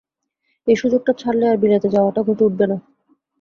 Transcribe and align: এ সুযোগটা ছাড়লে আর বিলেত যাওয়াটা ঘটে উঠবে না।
এ 0.67 0.73
সুযোগটা 0.75 1.11
ছাড়লে 1.13 1.45
আর 1.49 1.57
বিলেত 1.57 1.83
যাওয়াটা 1.95 2.21
ঘটে 2.27 2.43
উঠবে 2.47 2.65
না। 2.67 2.77